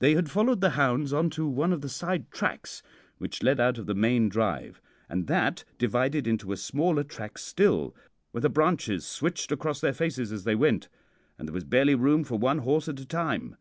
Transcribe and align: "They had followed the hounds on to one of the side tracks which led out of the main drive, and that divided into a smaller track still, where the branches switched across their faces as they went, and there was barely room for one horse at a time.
"They 0.00 0.14
had 0.16 0.28
followed 0.28 0.60
the 0.60 0.70
hounds 0.70 1.12
on 1.12 1.30
to 1.30 1.46
one 1.46 1.72
of 1.72 1.80
the 1.80 1.88
side 1.88 2.32
tracks 2.32 2.82
which 3.18 3.44
led 3.44 3.60
out 3.60 3.78
of 3.78 3.86
the 3.86 3.94
main 3.94 4.28
drive, 4.28 4.82
and 5.08 5.28
that 5.28 5.62
divided 5.78 6.26
into 6.26 6.50
a 6.50 6.56
smaller 6.56 7.04
track 7.04 7.38
still, 7.38 7.94
where 8.32 8.40
the 8.40 8.50
branches 8.50 9.06
switched 9.06 9.52
across 9.52 9.80
their 9.80 9.94
faces 9.94 10.32
as 10.32 10.42
they 10.42 10.56
went, 10.56 10.88
and 11.38 11.46
there 11.46 11.54
was 11.54 11.62
barely 11.62 11.94
room 11.94 12.24
for 12.24 12.36
one 12.36 12.58
horse 12.58 12.88
at 12.88 12.98
a 12.98 13.06
time. 13.06 13.54